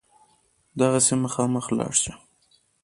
دغسې 0.79 1.13
مخامخ 1.23 1.65
لاړ 1.77 1.93
شه. 2.01 2.13